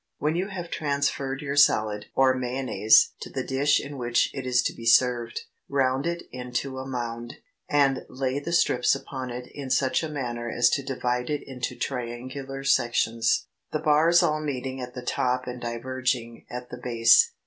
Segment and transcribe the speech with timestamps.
[0.17, 4.63] When you have transferred your salad (or mayonnaise) to the dish in which it is
[4.63, 7.35] to be served, round it into a mound,
[7.69, 11.75] and lay the strips upon it in such a manner as to divide it into
[11.75, 17.33] triangular sections, the bars all meeting at the top and diverging at the base.